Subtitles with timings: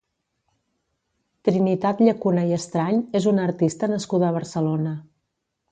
[1.49, 5.01] Trinitat Llacuna i Estrany és una artista nascuda a Barcelona.